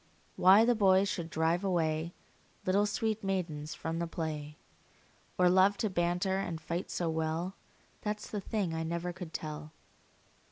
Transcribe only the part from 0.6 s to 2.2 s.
the boys should drive away